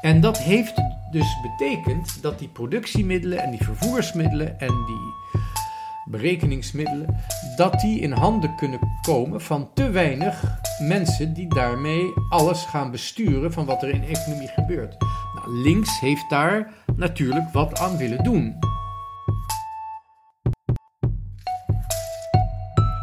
[0.00, 0.74] En dat heeft
[1.10, 5.14] dus betekend dat die productiemiddelen en die vervoersmiddelen en die
[6.04, 7.16] berekeningsmiddelen,
[7.56, 13.52] dat die in handen kunnen komen van te weinig mensen die daarmee alles gaan besturen
[13.52, 14.96] van wat er in de economie gebeurt.
[15.34, 18.58] Nou, links heeft daar natuurlijk wat aan willen doen.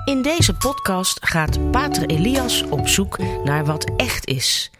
[0.05, 4.71] In deze podcast gaat Pater Elias op zoek naar wat echt is.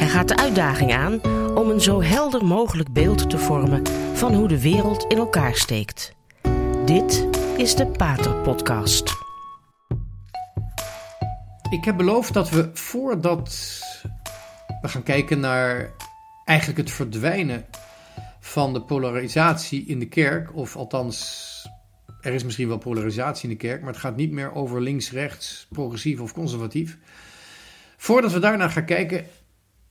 [0.00, 1.24] Hij gaat de uitdaging aan
[1.56, 6.14] om een zo helder mogelijk beeld te vormen van hoe de wereld in elkaar steekt.
[6.84, 9.12] Dit is de Pater Podcast.
[11.70, 13.80] Ik heb beloofd dat we voordat
[14.82, 15.92] we gaan kijken naar
[16.44, 17.66] eigenlijk het verdwijnen
[18.40, 21.68] van de polarisatie in de kerk, of althans,
[22.20, 25.10] er is misschien wel polarisatie in de kerk, maar het gaat niet meer over links,
[25.10, 26.98] rechts, progressief of conservatief.
[27.96, 29.26] Voordat we daarna gaan kijken,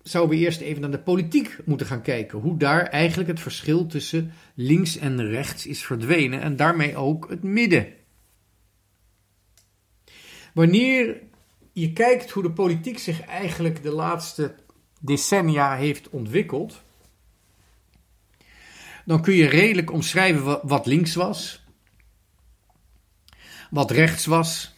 [0.04, 2.40] zouden we eerst even naar de politiek moeten gaan kijken.
[2.40, 7.44] Hoe daar eigenlijk het verschil tussen links en rechts is verdwenen en daarmee ook het
[7.44, 7.94] midden.
[10.54, 11.22] Wanneer
[11.74, 14.56] je kijkt hoe de politiek zich eigenlijk de laatste
[15.00, 16.82] decennia heeft ontwikkeld,
[19.06, 21.64] dan kun je redelijk omschrijven wat links was,
[23.70, 24.74] wat rechts was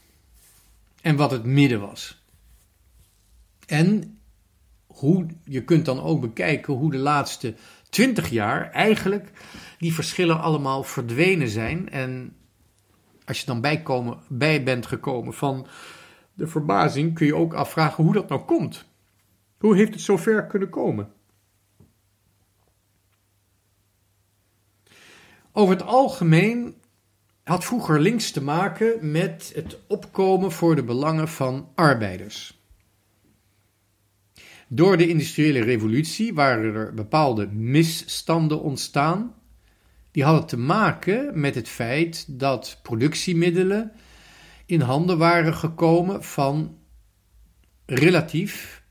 [1.01, 2.23] en wat het midden was.
[3.65, 4.19] En
[4.93, 7.55] hoe, je kunt dan ook bekijken hoe de laatste
[7.89, 9.31] twintig jaar eigenlijk
[9.77, 11.89] die verschillen allemaal verdwenen zijn.
[11.89, 12.35] En
[13.25, 15.67] als je dan bijkomen, bij bent gekomen van
[16.33, 18.85] de verbazing, kun je ook afvragen hoe dat nou komt.
[19.57, 21.13] Hoe heeft het zover kunnen komen?
[25.51, 26.75] Over het algemeen
[27.43, 32.60] had vroeger links te maken met het opkomen voor de belangen van arbeiders.
[34.73, 39.35] Door de industriële revolutie waren er bepaalde misstanden ontstaan.
[40.11, 43.91] Die hadden te maken met het feit dat productiemiddelen
[44.65, 46.77] in handen waren gekomen van
[47.85, 48.83] relatief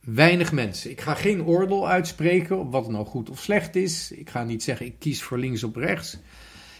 [0.00, 0.90] weinig mensen.
[0.90, 4.12] Ik ga geen oordeel uitspreken op wat nou goed of slecht is.
[4.12, 6.18] Ik ga niet zeggen ik kies voor links of rechts,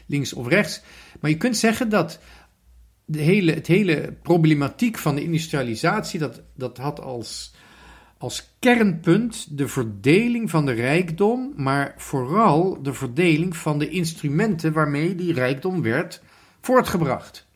[0.07, 0.83] links of rechts.
[1.21, 2.21] Maar je kunt zeggen dat
[3.05, 7.53] de hele, het hele problematiek van de industrialisatie, dat, dat had als
[8.21, 15.15] als kernpunt de verdeling van de rijkdom, maar vooral de verdeling van de instrumenten waarmee
[15.15, 16.23] die rijkdom werd
[16.61, 17.47] voortgebracht.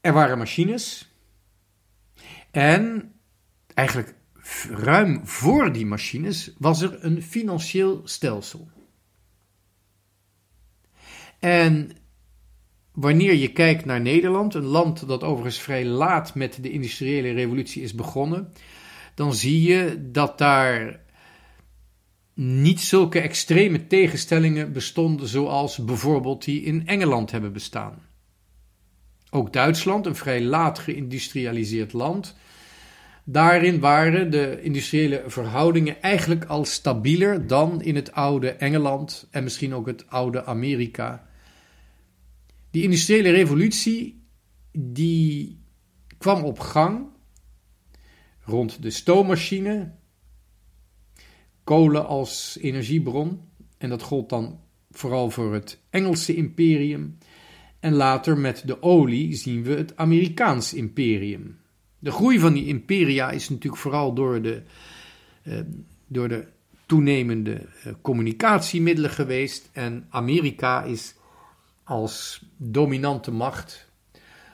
[0.00, 1.12] Er waren machines
[2.50, 3.12] en
[3.74, 4.14] eigenlijk
[4.70, 8.68] ruim voor die machines was er een financieel stelsel.
[11.38, 11.90] En
[12.96, 17.82] Wanneer je kijkt naar Nederland, een land dat overigens vrij laat met de industriële revolutie
[17.82, 18.52] is begonnen,
[19.14, 21.00] dan zie je dat daar
[22.34, 28.06] niet zulke extreme tegenstellingen bestonden zoals bijvoorbeeld die in Engeland hebben bestaan.
[29.30, 32.36] Ook Duitsland, een vrij laat geïndustrialiseerd land,
[33.24, 39.74] daarin waren de industriële verhoudingen eigenlijk al stabieler dan in het oude Engeland en misschien
[39.74, 41.26] ook het oude Amerika
[42.76, 44.22] die industriële revolutie
[44.72, 45.60] die
[46.18, 47.06] kwam op gang
[48.44, 49.94] rond de stoommachine,
[51.64, 53.40] kolen als energiebron.
[53.78, 54.60] En dat gold dan
[54.90, 57.18] vooral voor het Engelse imperium.
[57.80, 61.58] En later met de olie zien we het Amerikaans imperium.
[61.98, 64.62] De groei van die imperia is natuurlijk vooral door de,
[65.42, 65.60] eh,
[66.06, 66.46] door de
[66.86, 69.70] toenemende eh, communicatiemiddelen geweest.
[69.72, 71.14] En Amerika is
[71.86, 73.90] als dominante macht,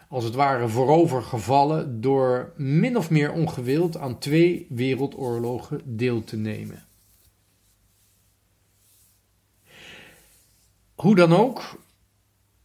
[0.08, 6.86] als het ware voorovergevallen door min of meer ongewild aan twee wereldoorlogen deel te nemen.
[10.94, 11.82] Hoe dan ook,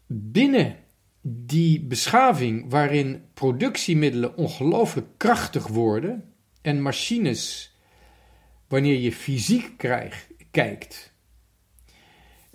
[0.07, 0.75] binnen
[1.21, 7.75] die beschaving waarin productiemiddelen ongelooflijk krachtig worden en machines,
[8.67, 9.77] wanneer je fysiek
[10.51, 11.13] kijkt,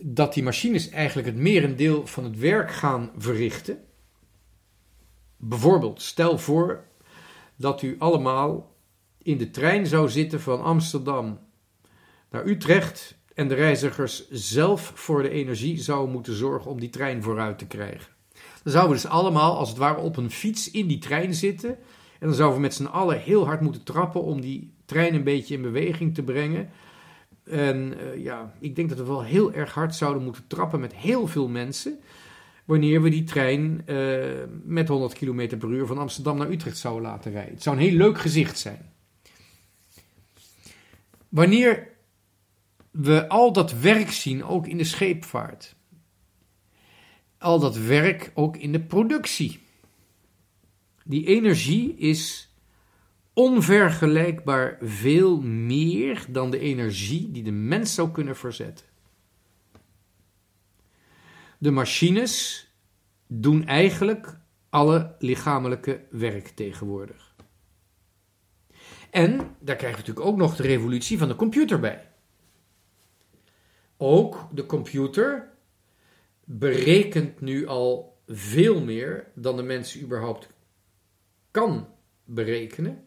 [0.04, 3.78] dat die machines eigenlijk het merendeel van het werk gaan verrichten.
[5.36, 6.84] Bijvoorbeeld, stel voor
[7.56, 8.76] dat u allemaal
[9.22, 11.38] in de trein zou zitten van Amsterdam
[12.30, 17.22] naar Utrecht en de reizigers zelf voor de energie zouden moeten zorgen om die trein
[17.22, 18.12] vooruit te krijgen.
[18.62, 21.70] Dan zouden we dus allemaal als het ware op een fiets in die trein zitten
[22.18, 25.24] en dan zouden we met z'n allen heel hard moeten trappen om die trein een
[25.24, 26.70] beetje in beweging te brengen.
[27.44, 30.94] En uh, ja, ik denk dat we wel heel erg hard zouden moeten trappen met
[30.94, 31.98] heel veel mensen.
[32.64, 34.24] wanneer we die trein uh,
[34.64, 37.54] met 100 km per uur van Amsterdam naar Utrecht zouden laten rijden.
[37.54, 38.90] Het zou een heel leuk gezicht zijn.
[41.28, 41.88] Wanneer
[42.90, 45.74] we al dat werk zien, ook in de scheepvaart,
[47.38, 49.60] al dat werk ook in de productie.
[51.04, 52.51] Die energie is
[53.34, 58.86] onvergelijkbaar veel meer dan de energie die de mens zou kunnen verzetten.
[61.58, 62.66] De machines
[63.26, 64.38] doen eigenlijk
[64.68, 67.34] alle lichamelijke werk tegenwoordig.
[69.10, 72.10] En daar krijg je natuurlijk ook nog de revolutie van de computer bij.
[73.96, 75.50] Ook de computer
[76.44, 80.48] berekent nu al veel meer dan de mens überhaupt
[81.50, 81.88] kan
[82.24, 83.04] berekenen.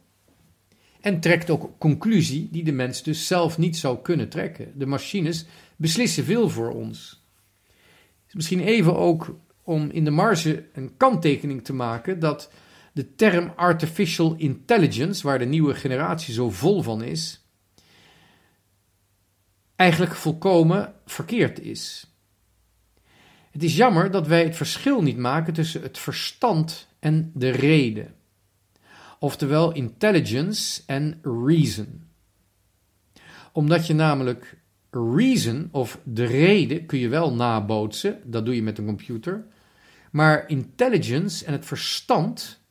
[1.05, 4.71] En trekt ook conclusie die de mens dus zelf niet zou kunnen trekken.
[4.75, 7.23] De machines beslissen veel voor ons.
[8.31, 12.51] Misschien even ook om in de marge een kanttekening te maken dat
[12.93, 17.45] de term artificial intelligence, waar de nieuwe generatie zo vol van is,
[19.75, 22.13] eigenlijk volkomen verkeerd is.
[23.51, 28.15] Het is jammer dat wij het verschil niet maken tussen het verstand en de reden.
[29.25, 32.03] Oftewel intelligence en reason.
[33.51, 38.77] Omdat je namelijk reason of de reden kun je wel nabootsen, dat doe je met
[38.77, 39.47] een computer.
[40.11, 42.61] Maar intelligence en het verstand,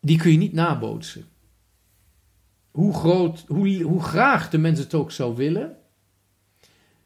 [0.00, 1.24] die kun je niet nabootsen.
[2.70, 5.76] Hoe, groot, hoe, hoe graag de mens het ook zou willen,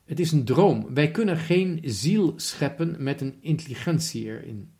[0.04, 0.94] het is een droom.
[0.94, 4.73] Wij kunnen geen ziel scheppen met een intelligentie erin.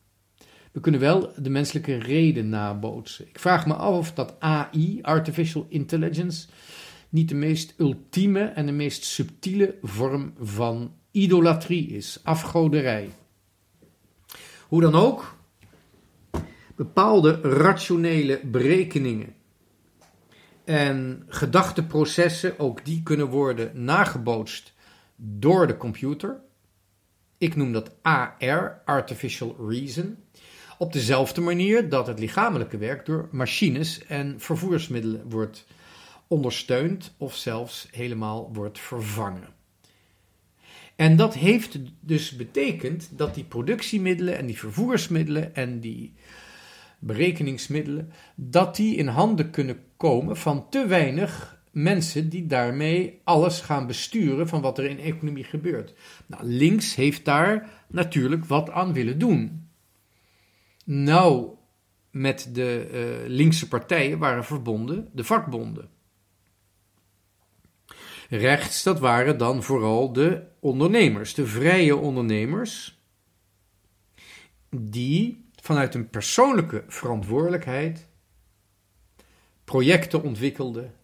[0.75, 3.29] We kunnen wel de menselijke reden nabootsen.
[3.29, 6.49] Ik vraag me af of dat AI, Artificial Intelligence,
[7.09, 13.11] niet de meest ultieme en de meest subtiele vorm van idolatrie is, afgoderij.
[14.69, 15.37] Hoe dan ook,
[16.77, 19.35] bepaalde rationele berekeningen
[20.65, 24.73] en gedachteprocessen, ook die kunnen worden nagebootst
[25.17, 26.41] door de computer.
[27.39, 30.24] Ik noem dat AR, Artificial Reason.
[30.79, 35.67] Op dezelfde manier dat het lichamelijke werk door machines en vervoersmiddelen wordt
[36.29, 39.49] ondersteund of zelfs helemaal wordt vervangen.
[40.97, 46.15] En dat heeft dus betekend dat die productiemiddelen en die vervoersmiddelen en die
[46.99, 53.87] berekeningsmiddelen, dat die in handen kunnen komen van te weinig mensen die daarmee alles gaan
[53.87, 55.95] besturen van wat er in economie gebeurt.
[56.27, 59.64] Nou, links heeft daar natuurlijk wat aan willen doen.
[60.85, 61.49] Nou,
[62.11, 65.89] met de uh, linkse partijen waren verbonden de vakbonden.
[68.29, 73.03] Rechts, dat waren dan vooral de ondernemers, de vrije ondernemers,
[74.77, 78.09] die vanuit een persoonlijke verantwoordelijkheid
[79.65, 80.95] projecten ontwikkelden,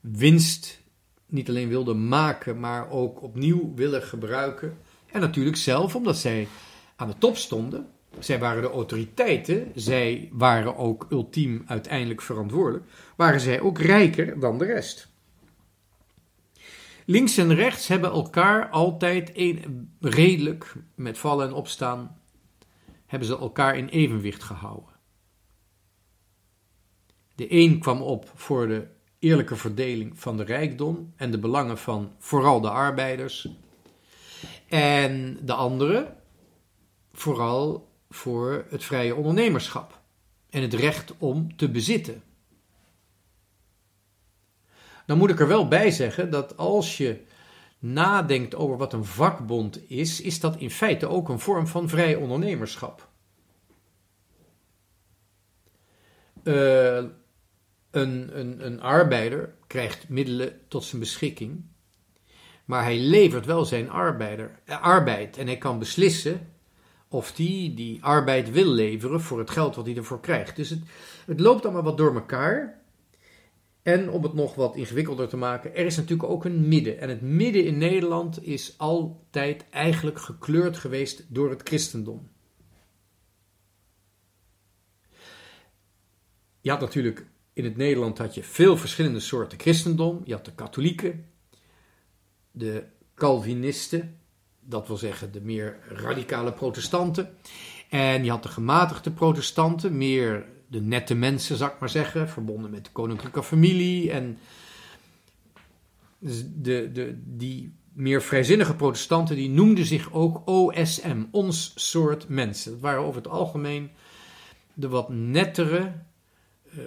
[0.00, 0.80] winst
[1.26, 4.78] niet alleen wilden maken, maar ook opnieuw willen gebruiken.
[5.12, 6.48] En natuurlijk zelf, omdat zij
[6.96, 7.90] aan de top stonden,
[8.20, 12.84] zij waren de autoriteiten, zij waren ook ultiem uiteindelijk verantwoordelijk,
[13.16, 15.08] waren zij ook rijker dan de rest.
[17.04, 22.20] Links en rechts hebben elkaar altijd een, redelijk, met vallen en opstaan,
[23.06, 24.96] hebben ze elkaar in evenwicht gehouden.
[27.34, 28.86] De een kwam op voor de
[29.18, 33.48] eerlijke verdeling van de rijkdom en de belangen van vooral de arbeiders.
[34.68, 36.14] En de andere
[37.12, 40.00] vooral voor het vrije ondernemerschap
[40.50, 42.22] en het recht om te bezitten.
[45.06, 47.24] Dan moet ik er wel bij zeggen dat als je
[47.78, 52.14] nadenkt over wat een vakbond is, is dat in feite ook een vorm van vrij
[52.14, 53.08] ondernemerschap.
[56.44, 56.96] Uh,
[57.90, 61.64] een, een, een arbeider krijgt middelen tot zijn beschikking,
[62.64, 66.52] maar hij levert wel zijn arbeider, eh, arbeid en hij kan beslissen
[67.08, 70.56] of hij die arbeid wil leveren voor het geld wat hij ervoor krijgt.
[70.56, 70.80] Dus het,
[71.26, 72.82] het loopt allemaal wat door elkaar.
[73.82, 76.98] En om het nog wat ingewikkelder te maken, er is natuurlijk ook een midden.
[77.00, 82.28] En het midden in Nederland is altijd eigenlijk gekleurd geweest door het christendom.
[86.60, 90.20] Je had natuurlijk in het Nederland had je veel verschillende soorten christendom.
[90.24, 91.26] Je had de katholieken,
[92.50, 92.84] de
[93.14, 94.17] Calvinisten,
[94.68, 97.36] dat wil zeggen de meer radicale protestanten.
[97.88, 102.70] En je had de gematigde protestanten, meer de nette mensen, zou ik maar zeggen, verbonden
[102.70, 104.10] met de koninklijke familie.
[104.10, 104.38] En
[106.18, 112.70] de, de, die meer vrijzinnige protestanten, die noemden zich ook OSM, ons soort mensen.
[112.72, 113.90] Dat waren over het algemeen
[114.74, 115.92] de wat nettere,
[116.74, 116.80] uh,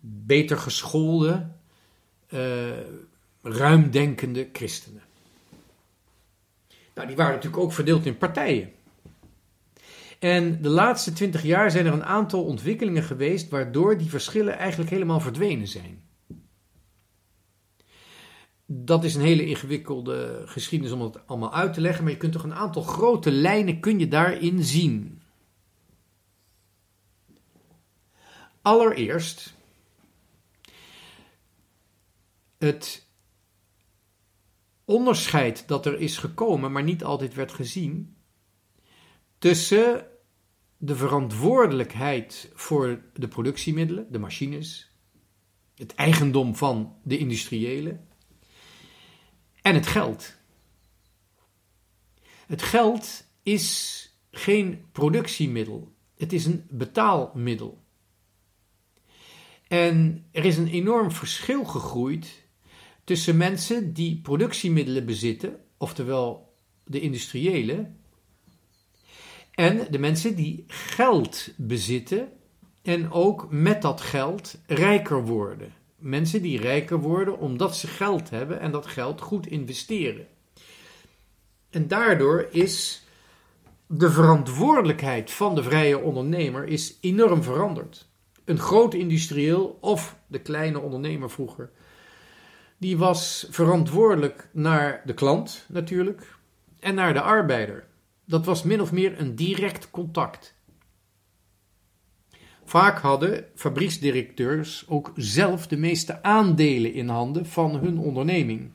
[0.00, 1.48] beter geschoolde,
[2.28, 2.70] uh,
[3.42, 5.02] ruimdenkende christenen.
[6.94, 8.72] Nou, die waren natuurlijk ook verdeeld in partijen.
[10.18, 14.90] En de laatste twintig jaar zijn er een aantal ontwikkelingen geweest waardoor die verschillen eigenlijk
[14.90, 16.02] helemaal verdwenen zijn.
[18.66, 22.32] Dat is een hele ingewikkelde geschiedenis om het allemaal uit te leggen, maar je kunt
[22.32, 25.22] toch een aantal grote lijnen kun je daarin zien.
[28.62, 29.54] Allereerst
[32.58, 33.06] het
[34.92, 38.16] onderscheid dat er is gekomen, maar niet altijd werd gezien,
[39.38, 40.06] tussen
[40.76, 44.96] de verantwoordelijkheid voor de productiemiddelen, de machines,
[45.74, 48.08] het eigendom van de industriëlen
[49.62, 50.36] en het geld.
[52.46, 57.84] Het geld is geen productiemiddel, het is een betaalmiddel.
[59.68, 62.41] En er is een enorm verschil gegroeid
[63.04, 66.54] tussen mensen die productiemiddelen bezitten, oftewel
[66.84, 67.96] de industriëlen,
[69.54, 72.32] en de mensen die geld bezitten
[72.82, 75.72] en ook met dat geld rijker worden.
[75.96, 80.26] Mensen die rijker worden omdat ze geld hebben en dat geld goed investeren.
[81.70, 83.06] En daardoor is
[83.86, 88.08] de verantwoordelijkheid van de vrije ondernemer is enorm veranderd.
[88.44, 91.70] Een groot industrieel of de kleine ondernemer vroeger,
[92.82, 96.38] die was verantwoordelijk naar de klant natuurlijk
[96.80, 97.86] en naar de arbeider.
[98.24, 100.54] Dat was min of meer een direct contact.
[102.64, 108.70] Vaak hadden fabrieksdirecteurs ook zelf de meeste aandelen in handen van hun onderneming.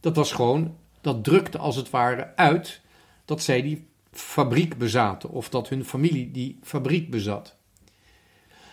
[0.00, 2.80] Dat was gewoon, dat drukte als het ware uit
[3.24, 7.56] dat zij die fabriek bezaten of dat hun familie die fabriek bezat.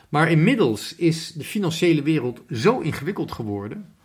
[0.09, 3.99] Maar inmiddels is de financiële wereld zo ingewikkeld geworden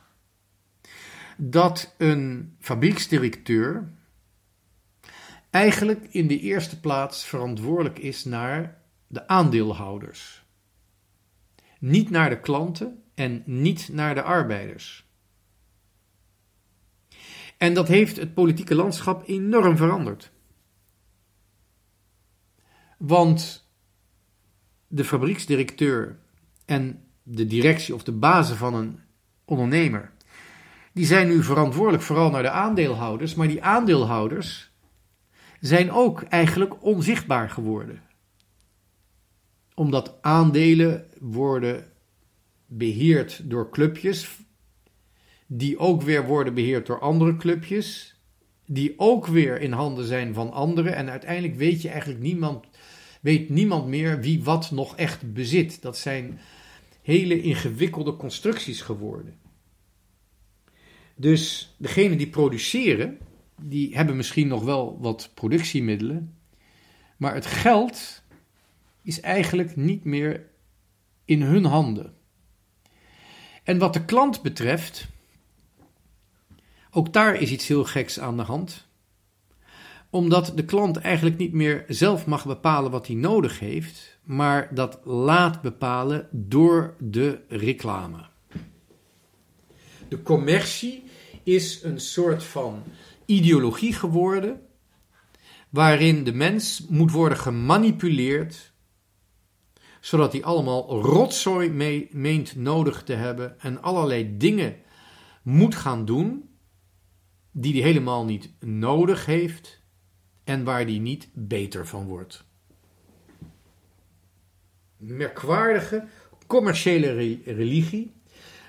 [1.37, 3.93] dat een fabrieksdirecteur
[5.51, 10.45] eigenlijk in de eerste plaats verantwoordelijk is naar de aandeelhouders.
[11.79, 15.05] Niet naar de klanten en niet naar de arbeiders.
[17.57, 20.31] En dat heeft het politieke landschap enorm veranderd.
[22.99, 23.69] Want
[24.87, 26.19] de fabrieksdirecteur
[26.65, 29.01] en de directie of de bazen van een
[29.45, 30.13] ondernemer,
[30.97, 34.71] die zijn nu verantwoordelijk vooral naar de aandeelhouders, maar die aandeelhouders
[35.61, 38.03] zijn ook eigenlijk onzichtbaar geworden.
[39.75, 41.93] Omdat aandelen worden
[42.67, 44.29] beheerd door clubjes,
[45.47, 48.21] die ook weer worden beheerd door andere clubjes,
[48.67, 50.95] die ook weer in handen zijn van anderen.
[50.95, 52.65] En uiteindelijk weet je eigenlijk niemand,
[53.21, 55.83] weet niemand meer wie wat nog echt bezit.
[55.83, 56.39] Dat zijn
[57.03, 59.46] hele ingewikkelde constructies geworden.
[61.17, 63.19] Dus degene die produceren,
[63.63, 66.37] die hebben misschien nog wel wat productiemiddelen,
[67.17, 68.23] maar het geld
[69.03, 70.47] is eigenlijk niet meer
[71.25, 72.15] in hun handen.
[73.63, 75.09] En wat de klant betreft,
[76.91, 78.87] ook daar is iets heel geks aan de hand.
[80.11, 85.01] Omdat de klant eigenlijk niet meer zelf mag bepalen wat hij nodig heeft, maar dat
[85.05, 88.25] laat bepalen door de reclame.
[90.09, 91.06] De commercie
[91.47, 92.83] is een soort van
[93.25, 94.61] ideologie geworden
[95.71, 98.73] waarin de mens moet worden gemanipuleerd
[100.01, 104.77] zodat hij allemaal rotzooi mee, meent nodig te hebben en allerlei dingen
[105.43, 106.49] moet gaan doen
[107.51, 109.83] die hij helemaal niet nodig heeft
[110.45, 112.45] en waar hij niet beter van wordt.
[114.97, 116.05] Merkwaardige
[116.47, 118.13] commerciële religie,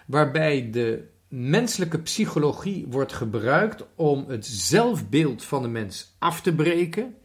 [0.06, 7.16] waarbij de menselijke psychologie wordt gebruikt om het zelfbeeld van de mens af te breken.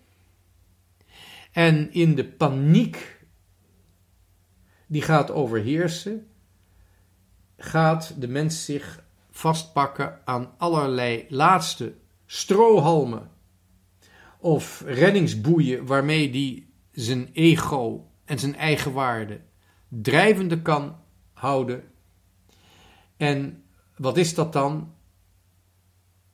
[1.52, 3.24] En in de paniek
[4.86, 6.26] die gaat overheersen,
[7.56, 11.94] gaat de mens zich vastpakken aan allerlei laatste
[12.26, 13.30] strohalmen
[14.38, 19.40] of reddingsboeien waarmee die zijn ego en zijn eigen waarde
[19.88, 20.96] drijvende kan
[21.32, 21.84] houden.
[23.16, 23.61] En
[23.96, 24.94] wat is dat dan?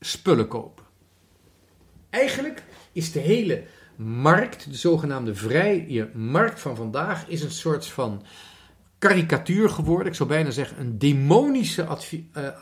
[0.01, 0.85] Spullen kopen.
[2.11, 3.65] Eigenlijk is de hele
[3.97, 8.23] markt, de zogenaamde vrije markt van vandaag, is een soort van
[8.99, 12.53] karikatuur geworden, ik zou bijna zeggen een demonische uh, uh,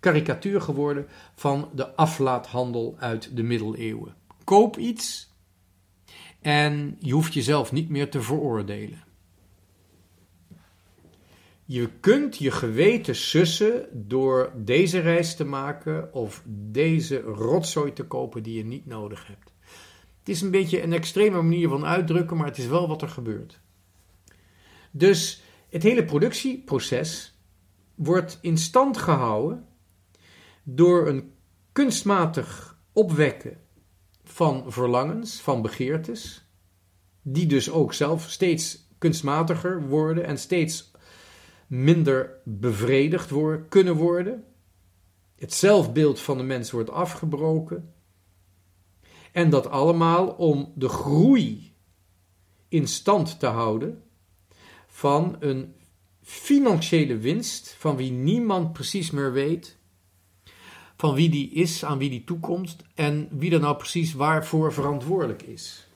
[0.00, 4.14] karikatuur geworden van de aflaathandel uit de middeleeuwen.
[4.44, 5.30] Koop iets
[6.40, 9.04] en je hoeft jezelf niet meer te veroordelen.
[11.72, 18.42] Je kunt je geweten sussen door deze reis te maken of deze rotzooi te kopen
[18.42, 19.52] die je niet nodig hebt.
[20.18, 23.08] Het is een beetje een extreme manier van uitdrukken, maar het is wel wat er
[23.08, 23.60] gebeurt.
[24.90, 27.38] Dus het hele productieproces
[27.94, 29.66] wordt in stand gehouden
[30.62, 31.32] door een
[31.72, 33.58] kunstmatig opwekken
[34.24, 36.44] van verlangens, van begeertes,
[37.22, 40.89] die dus ook zelf steeds kunstmatiger worden en steeds
[41.70, 44.44] minder bevredigd worden, kunnen worden.
[45.36, 47.94] Het zelfbeeld van de mens wordt afgebroken.
[49.32, 51.74] En dat allemaal om de groei
[52.68, 54.02] in stand te houden
[54.86, 55.74] van een
[56.22, 59.78] financiële winst van wie niemand precies meer weet
[60.96, 65.42] van wie die is, aan wie die toekomt en wie er nou precies waarvoor verantwoordelijk
[65.42, 65.86] is.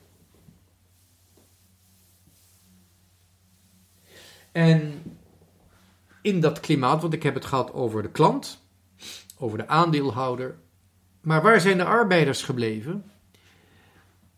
[4.51, 5.01] En
[6.25, 8.67] in dat klimaat, want ik heb het gehad over de klant,
[9.37, 10.55] over de aandeelhouder,
[11.21, 13.11] maar waar zijn de arbeiders gebleven?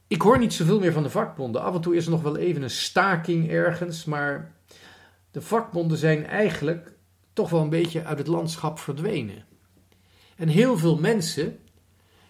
[0.07, 1.61] Ik hoor niet zoveel meer van de vakbonden.
[1.61, 4.51] Af en toe is er nog wel even een staking ergens, maar
[5.31, 6.91] de vakbonden zijn eigenlijk
[7.33, 9.45] toch wel een beetje uit het landschap verdwenen.
[10.35, 11.59] En heel veel mensen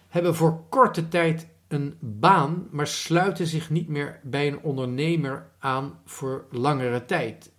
[0.08, 6.00] hebben voor korte tijd een baan, maar sluiten zich niet meer bij een ondernemer aan
[6.04, 7.50] voor langere tijd.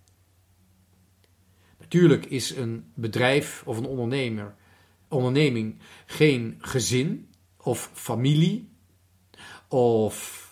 [1.90, 4.54] Natuurlijk is een bedrijf of een ondernemer,
[5.08, 8.68] onderneming geen gezin of familie
[9.68, 10.46] of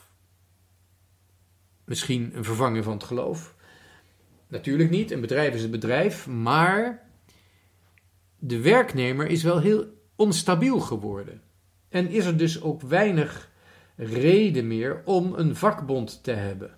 [1.85, 3.55] misschien een vervanging van het geloof.
[4.49, 7.11] Natuurlijk niet, een bedrijf is een bedrijf, maar
[8.39, 11.43] de werknemer is wel heel onstabiel geworden.
[11.89, 13.51] En is er dus ook weinig
[13.97, 16.78] reden meer om een vakbond te hebben.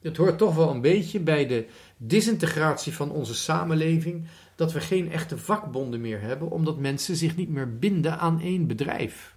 [0.00, 1.66] Het hoort toch wel een beetje bij de
[1.96, 7.48] disintegratie van onze samenleving dat we geen echte vakbonden meer hebben, omdat mensen zich niet
[7.48, 9.36] meer binden aan één bedrijf.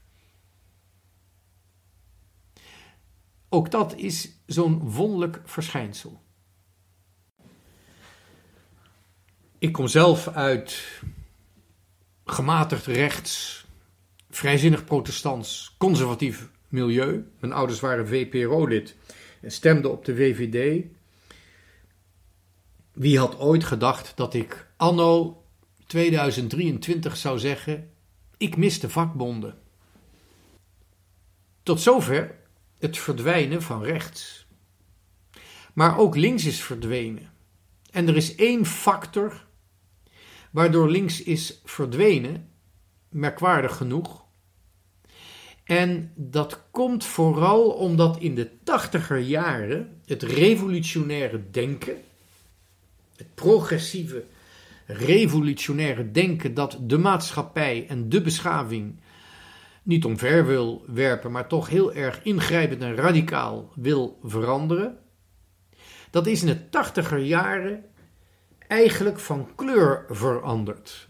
[3.49, 6.21] Ook dat is zo'n wonderlijk verschijnsel.
[9.57, 11.01] Ik kom zelf uit
[12.25, 13.65] gematigd rechts,
[14.29, 17.31] vrijzinnig protestants, conservatief milieu.
[17.39, 18.95] Mijn ouders waren VPRO-lid
[19.43, 20.85] en stemden op de VVD.
[22.91, 25.43] Wie had ooit gedacht dat ik anno
[25.85, 27.91] 2023 zou zeggen:
[28.37, 29.57] ik mis de vakbonden.
[31.63, 32.35] Tot zover
[32.79, 34.47] het verdwijnen van rechts.
[35.73, 37.31] Maar ook links is verdwenen.
[37.91, 39.45] En er is één factor
[40.51, 42.49] waardoor links is verdwenen,
[43.09, 44.22] merkwaardig genoeg.
[45.63, 51.95] En dat komt vooral omdat in de tachtiger jaren het revolutionaire denken,
[53.15, 54.23] het progressieve
[54.85, 58.99] revolutionaire denken dat de maatschappij en de beschaving
[59.83, 64.97] niet omver wil werpen, maar toch heel erg ingrijpend en radicaal wil veranderen.
[66.09, 67.85] Dat is in de tachtiger jaren
[68.67, 71.09] eigenlijk van kleur veranderd.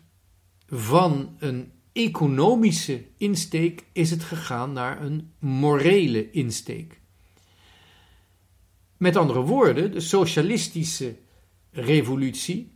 [0.68, 7.00] Van een economische insteek is het gegaan naar een morele insteek.
[8.98, 11.16] Met andere woorden, de socialistische
[11.72, 12.72] revolutie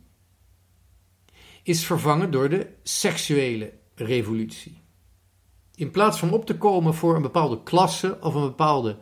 [1.62, 4.80] is vervangen door de seksuele revolutie.
[5.74, 8.98] In plaats van op te komen voor een bepaalde klasse of een bepaalde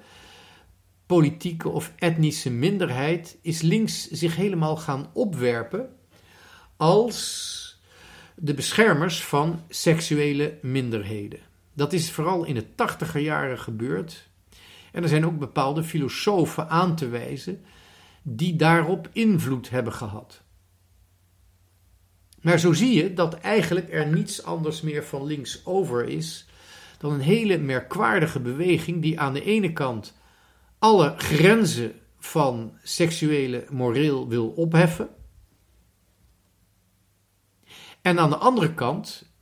[1.07, 5.97] politieke of etnische minderheid is links zich helemaal gaan opwerpen
[6.77, 7.66] als
[8.37, 11.41] de beschermers van seksuele minderheden.
[11.73, 14.29] Dat is vooral in de tachtiger jaren gebeurd.
[14.93, 17.65] En er zijn ook bepaalde filosofen aan te wijzen
[18.23, 20.43] die daarop invloed hebben gehad.
[22.41, 26.47] Maar zo zie je dat eigenlijk er niets anders meer van links over is
[26.99, 30.15] dan een hele merkwaardige beweging die aan de ene kant
[30.79, 35.09] alle grenzen van seksuele moreel wil opheffen.
[38.07, 39.33] En aan de andere kant,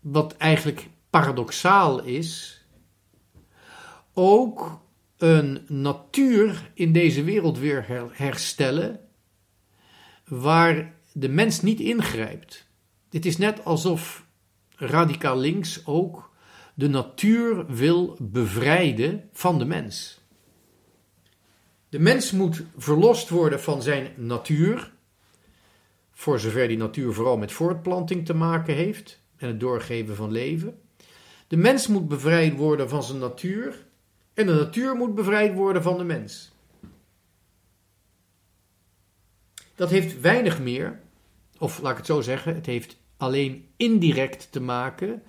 [0.00, 2.60] wat eigenlijk paradoxaal is,
[4.12, 4.80] ook
[5.16, 9.00] een natuur in deze wereld weer herstellen
[10.24, 12.66] waar de mens niet ingrijpt.
[13.08, 14.26] Dit is net alsof
[14.76, 16.30] radicaal links ook
[16.74, 20.20] de natuur wil bevrijden van de mens.
[21.88, 24.96] De mens moet verlost worden van zijn natuur,
[26.18, 30.80] voor zover die natuur vooral met voortplanting te maken heeft en het doorgeven van leven.
[31.46, 33.86] De mens moet bevrijd worden van zijn natuur
[34.34, 36.50] en de natuur moet bevrijd worden van de mens.
[39.74, 41.00] Dat heeft weinig meer,
[41.58, 45.22] of laat ik het zo zeggen, het heeft alleen indirect te maken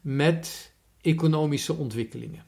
[0.00, 2.44] met economische ontwikkelingen.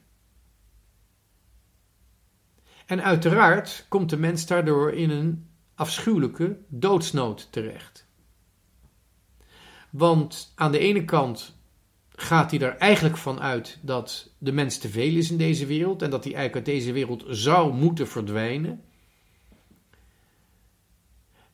[2.85, 5.47] En uiteraard komt de mens daardoor in een
[5.77, 8.05] afschuwelijke doodsnood terecht.
[9.89, 11.55] Want aan de ene kant
[12.09, 16.01] gaat hij er eigenlijk van uit dat de mens te veel is in deze wereld
[16.01, 18.83] en dat hij eigenlijk uit deze wereld zou moeten verdwijnen.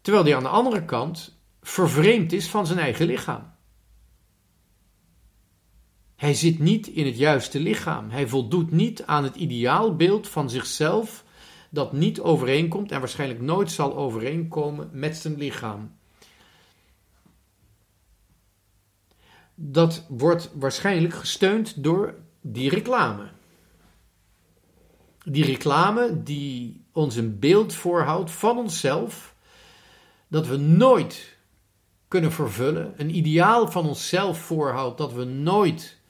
[0.01, 3.51] Terwijl hij aan de andere kant vervreemd is van zijn eigen lichaam.
[6.15, 8.09] Hij zit niet in het juiste lichaam.
[8.09, 11.23] Hij voldoet niet aan het ideaalbeeld van zichzelf
[11.73, 15.95] dat niet overeenkomt en waarschijnlijk nooit zal overeenkomen met zijn lichaam.
[19.55, 23.29] Dat wordt waarschijnlijk gesteund door die reclame.
[25.25, 29.35] Die reclame die ons een beeld voorhoudt van onszelf
[30.27, 31.37] dat we nooit
[32.07, 36.01] kunnen vervullen, een ideaal van onszelf voorhoudt dat we nooit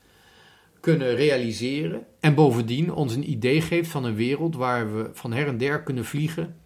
[0.84, 2.06] kunnen realiseren.
[2.20, 5.84] En bovendien ons een idee geeft van een wereld waar we van her en der
[5.84, 6.62] kunnen vliegen,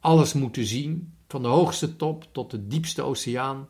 [0.00, 3.68] alles moeten zien, van de hoogste top tot de diepste oceaan,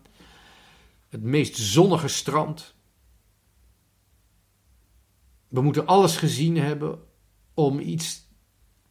[1.09, 2.75] het meest zonnige strand.
[5.49, 6.99] We moeten alles gezien hebben
[7.55, 8.29] om iets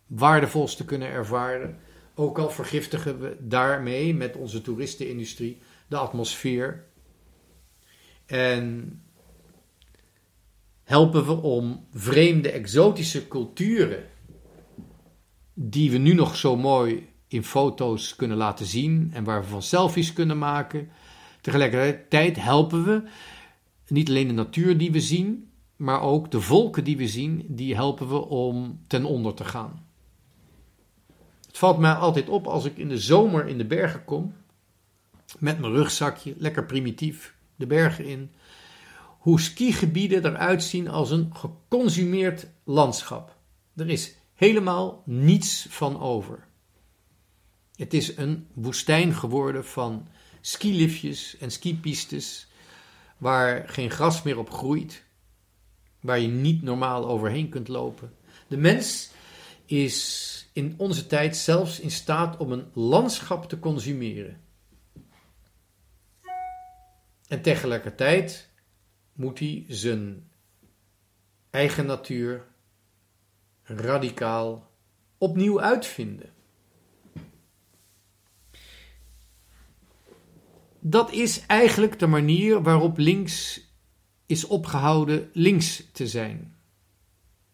[0.08, 1.80] waardevols te kunnen ervaren.
[2.15, 6.86] Ook al vergiftigen we daarmee met onze toeristenindustrie de atmosfeer.
[8.26, 9.00] En
[10.86, 14.04] helpen we om vreemde, exotische culturen,
[15.54, 19.62] die we nu nog zo mooi in foto's kunnen laten zien en waar we van
[19.62, 20.89] selfies kunnen maken.
[21.41, 23.04] Tegelijkertijd helpen we
[23.88, 27.76] niet alleen de natuur die we zien, maar ook de volken die we zien, die
[27.76, 29.86] helpen we om ten onder te gaan.
[31.48, 34.34] Het valt mij altijd op als ik in de zomer in de bergen kom,
[35.39, 38.32] met mijn rugzakje, lekker primitief, de bergen in
[39.25, 43.38] hoe skigebieden eruit zien als een geconsumeerd landschap.
[43.75, 46.47] Er is helemaal niets van over.
[47.75, 50.07] Het is een woestijn geworden van
[50.41, 52.47] skiliftjes en skipistes
[53.17, 55.03] waar geen gras meer op groeit,
[55.99, 58.13] waar je niet normaal overheen kunt lopen.
[58.47, 59.09] De mens
[59.65, 64.41] is in onze tijd zelfs in staat om een landschap te consumeren.
[67.27, 68.53] En tegelijkertijd
[69.15, 70.30] moet hij zijn
[71.49, 72.45] eigen natuur
[73.63, 74.71] radicaal
[75.17, 76.30] opnieuw uitvinden.
[80.80, 83.62] Dat is eigenlijk de manier waarop links
[84.25, 86.56] is opgehouden links te zijn.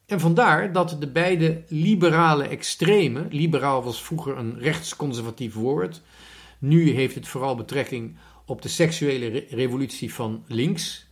[0.06, 6.02] En vandaar dat de beide liberale extremen, liberaal was vroeger een rechtsconservatief woord,
[6.60, 11.11] nu heeft het vooral betrekking op de seksuele revolutie van links,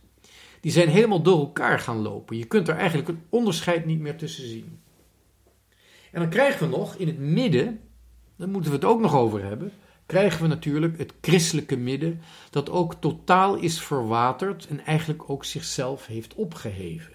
[0.60, 2.36] die zijn helemaal door elkaar gaan lopen.
[2.36, 4.80] Je kunt er eigenlijk een onderscheid niet meer tussen zien.
[6.12, 7.80] En dan krijgen we nog in het midden,
[8.36, 9.72] daar moeten we het ook nog over hebben,
[10.06, 12.20] krijgen we natuurlijk het christelijke midden,
[12.50, 17.12] dat ook totaal is verwaterd en eigenlijk ook zichzelf heeft opgeheven.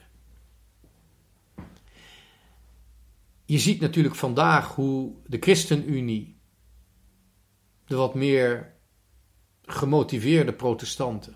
[3.45, 6.37] Je ziet natuurlijk vandaag hoe de ChristenUnie,
[7.85, 8.73] de wat meer
[9.61, 11.35] gemotiveerde protestanten,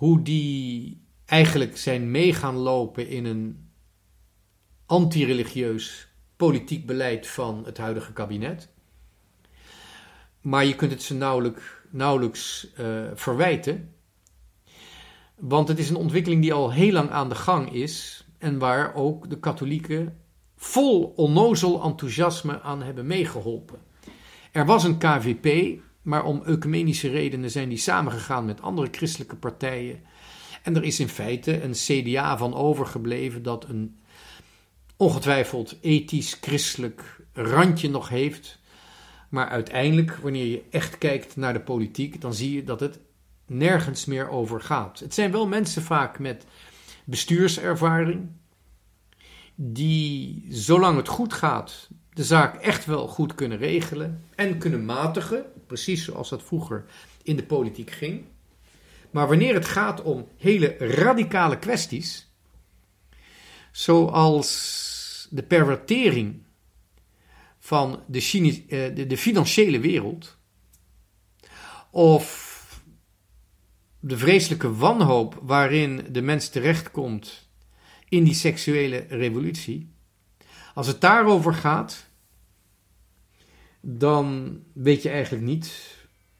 [0.00, 3.70] hoe die eigenlijk zijn meegaan lopen in een
[4.86, 8.68] anti-religieus politiek beleid van het huidige kabinet.
[10.40, 13.94] Maar je kunt het ze nauwelijks, nauwelijks uh, verwijten.
[15.34, 18.94] Want het is een ontwikkeling die al heel lang aan de gang is en waar
[18.94, 20.18] ook de katholieken
[20.56, 23.78] vol onnozel enthousiasme aan hebben meegeholpen.
[24.52, 30.00] Er was een KVP maar om ecumenische redenen zijn die samengegaan met andere christelijke partijen.
[30.62, 33.98] En er is in feite een CDA van overgebleven dat een
[34.96, 38.58] ongetwijfeld ethisch-christelijk randje nog heeft.
[39.28, 42.98] Maar uiteindelijk, wanneer je echt kijkt naar de politiek, dan zie je dat het
[43.46, 44.98] nergens meer over gaat.
[44.98, 46.44] Het zijn wel mensen vaak met
[47.04, 48.28] bestuurservaring,
[49.54, 55.44] die zolang het goed gaat, de zaak echt wel goed kunnen regelen en kunnen matigen,
[55.70, 56.84] precies zoals dat vroeger
[57.22, 58.24] in de politiek ging.
[59.10, 62.30] Maar wanneer het gaat om hele radicale kwesties,
[63.72, 66.42] zoals de pervertering
[67.58, 70.38] van de, eh, de financiële wereld,
[71.90, 72.26] of
[74.00, 77.48] de vreselijke wanhoop waarin de mens terechtkomt
[78.08, 79.92] in die seksuele revolutie,
[80.74, 82.09] als het daarover gaat,
[83.80, 85.96] dan weet je eigenlijk niet,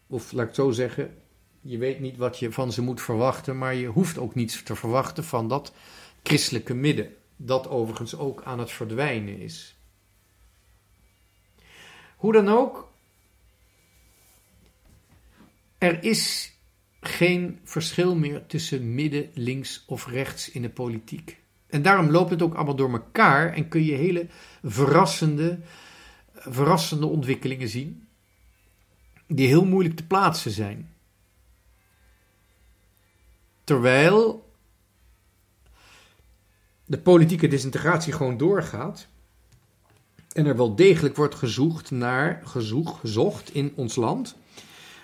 [0.06, 1.14] of laat ik het zo zeggen,
[1.60, 4.76] je weet niet wat je van ze moet verwachten, maar je hoeft ook niets te
[4.76, 5.72] verwachten van dat
[6.22, 9.78] christelijke midden, dat overigens ook aan het verdwijnen is.
[12.16, 12.92] Hoe dan ook,
[15.78, 16.54] er is
[17.00, 21.38] geen verschil meer tussen midden, links of rechts in de politiek.
[21.66, 24.26] En daarom loopt het ook allemaal door elkaar en kun je hele
[24.62, 25.58] verrassende,
[26.40, 28.08] verrassende ontwikkelingen zien,
[29.26, 30.94] die heel moeilijk te plaatsen zijn.
[33.64, 34.50] Terwijl
[36.84, 39.08] de politieke disintegratie gewoon doorgaat
[40.32, 44.36] en er wel degelijk wordt gezocht naar, gezocht, gezocht in ons land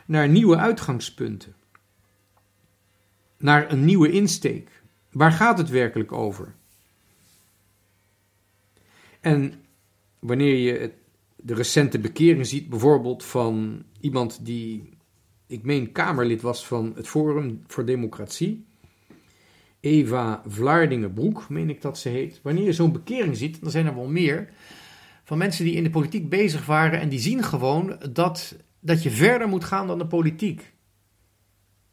[0.06, 1.54] naar nieuwe uitgangspunten,
[3.36, 4.82] naar een nieuwe insteek.
[5.10, 6.54] Waar gaat het werkelijk over?
[9.20, 9.64] En
[10.18, 10.92] wanneer je
[11.46, 14.88] de recente bekering ziet, bijvoorbeeld van iemand die,
[15.46, 18.66] ik meen, Kamerlid was van het Forum voor Democratie,
[19.80, 22.40] Eva Vlaardingen-Broek, meen ik dat ze heet.
[22.42, 24.48] Wanneer je zo'n bekering ziet, dan zijn er wel meer
[25.24, 29.10] van mensen die in de politiek bezig waren en die zien gewoon dat, dat je
[29.10, 30.72] verder moet gaan dan de politiek.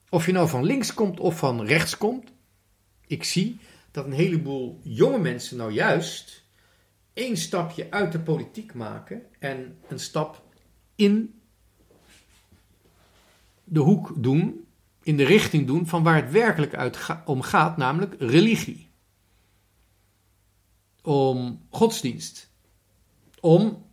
[0.09, 2.33] Of je nou van links komt of van rechts komt,
[3.07, 3.57] ik zie
[3.91, 6.42] dat een heleboel jonge mensen nou juist
[7.13, 10.43] één stapje uit de politiek maken en een stap
[10.95, 11.41] in
[13.63, 14.65] de hoek doen,
[15.03, 18.89] in de richting doen van waar het werkelijk om gaat, namelijk religie.
[21.01, 22.51] Om godsdienst.
[23.39, 23.85] Om,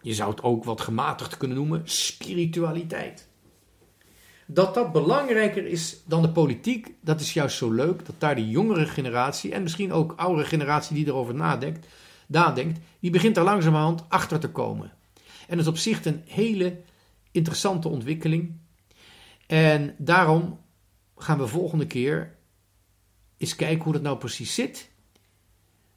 [0.00, 3.28] je zou het ook wat gematigd kunnen noemen, spiritualiteit.
[4.46, 8.06] Dat dat belangrijker is dan de politiek, dat is juist zo leuk.
[8.06, 11.86] Dat daar de jongere generatie en misschien ook oudere generatie die erover nadenkt,
[12.28, 14.92] nadenkt die begint er langzamerhand achter te komen.
[15.48, 16.80] En dat is op zich een hele
[17.30, 18.56] interessante ontwikkeling.
[19.46, 20.60] En daarom
[21.16, 22.36] gaan we volgende keer
[23.36, 24.90] eens kijken hoe dat nou precies zit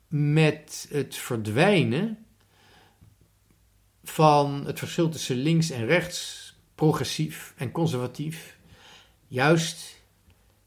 [0.07, 2.25] met het verdwijnen
[4.03, 8.57] van het verschil tussen links en rechts, progressief en conservatief,
[9.27, 10.01] juist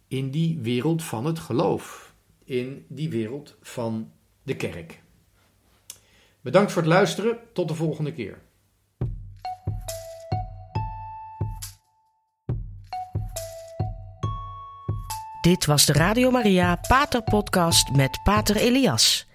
[0.09, 5.03] in die wereld van het geloof, in die wereld van de kerk.
[6.45, 8.39] Bedankt voor het luisteren, tot de volgende keer.
[15.41, 19.27] Dit was de Radio Maria Pater Podcast met Pater Elias.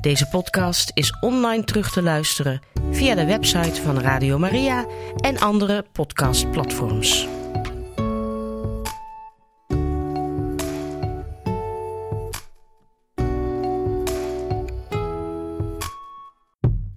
[0.00, 2.60] Deze podcast is online terug te luisteren
[2.90, 4.86] via de website van Radio Maria
[5.16, 7.37] en andere podcastplatforms.